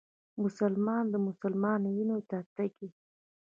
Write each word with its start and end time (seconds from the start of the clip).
مسلمان 0.43 1.03
د 1.09 1.15
مسلمان 1.27 1.81
وينو 1.93 2.17
ته 2.29 2.37
تږی 2.55 2.89